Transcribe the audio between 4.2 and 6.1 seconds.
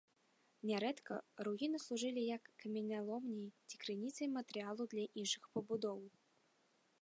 матэрыялу для іншых пабудоў.